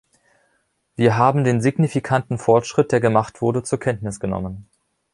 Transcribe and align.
Wir 0.95 1.15
haben 1.15 1.43
den 1.43 1.61
signifikanten 1.61 2.39
Fortschritt, 2.39 2.91
der 2.91 3.01
gemacht 3.01 3.39
wurde, 3.39 3.61
zur 3.61 3.79
Kenntnis 3.79 4.19
genommen. 4.19 4.67